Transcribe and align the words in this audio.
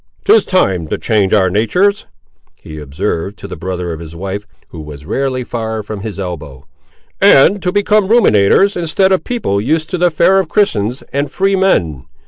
"'Tis 0.25 0.43
time 0.43 0.87
to 0.87 0.97
change 0.97 1.31
our 1.31 1.47
natur's," 1.47 2.07
he 2.63 2.79
observed 2.79 3.37
to 3.37 3.47
the 3.47 3.55
brother 3.55 3.93
of 3.93 3.99
his 3.99 4.15
wife, 4.15 4.47
who 4.69 4.81
was 4.81 5.05
rarely 5.05 5.43
far 5.43 5.83
from 5.83 5.99
his 6.01 6.19
elbow; 6.19 6.65
"and 7.21 7.61
to 7.61 7.71
become 7.71 8.07
ruminators, 8.09 8.75
instead 8.75 9.11
of 9.11 9.23
people 9.23 9.61
used 9.61 9.91
to 9.91 9.99
the 9.99 10.09
fare 10.09 10.39
of 10.39 10.49
Christians 10.49 11.03
and 11.13 11.29
free 11.29 11.55
men. 11.55 12.05